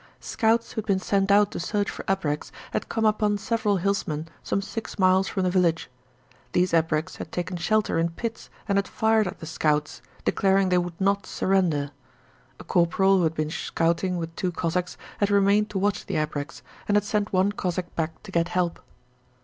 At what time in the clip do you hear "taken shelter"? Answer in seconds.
7.31-7.99